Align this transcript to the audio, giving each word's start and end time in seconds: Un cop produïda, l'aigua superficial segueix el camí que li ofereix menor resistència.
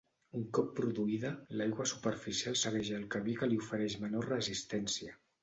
Un 0.37 0.43
cop 0.57 0.69
produïda, 0.77 1.29
l'aigua 1.61 1.85
superficial 1.91 2.57
segueix 2.63 2.91
el 3.01 3.05
camí 3.17 3.37
que 3.43 3.51
li 3.53 3.61
ofereix 3.67 4.01
menor 4.07 4.27
resistència. 4.35 5.17